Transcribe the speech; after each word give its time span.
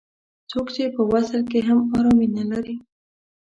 څوک 0.49 0.67
چې 0.75 0.83
په 0.95 1.01
وصل 1.11 1.41
کې 1.51 1.59
هم 1.67 1.79
ارامي 1.97 2.27
نه 2.37 2.43
لري. 2.51 2.75